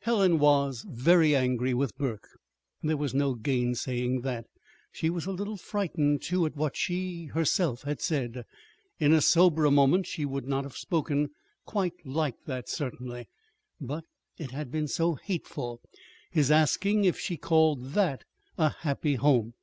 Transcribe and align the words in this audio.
Helen 0.00 0.40
was 0.40 0.84
very 0.88 1.36
angry 1.36 1.72
with 1.72 1.96
Burke. 1.96 2.26
There 2.82 2.96
was 2.96 3.14
no 3.14 3.34
gainsaying 3.36 4.22
that. 4.22 4.44
She 4.90 5.08
was 5.08 5.24
a 5.24 5.30
little 5.30 5.56
frightened, 5.56 6.20
too, 6.20 6.46
at 6.46 6.56
what 6.56 6.76
she 6.76 7.26
herself 7.26 7.82
had 7.82 8.00
said. 8.00 8.42
In 8.98 9.12
a 9.12 9.20
soberer 9.20 9.70
moment 9.70 10.04
she 10.08 10.24
would 10.24 10.48
not 10.48 10.64
have 10.64 10.76
spoken 10.76 11.30
quite 11.64 12.04
like 12.04 12.44
that, 12.46 12.68
certainly. 12.68 13.28
But 13.80 14.02
it 14.36 14.50
had 14.50 14.72
been 14.72 14.88
so 14.88 15.14
hateful 15.14 15.80
his 16.32 16.50
asking 16.50 17.04
if 17.04 17.20
she 17.20 17.36
called 17.36 17.92
that 17.92 18.24
a 18.56 18.70
happy 18.70 19.14
home! 19.14 19.54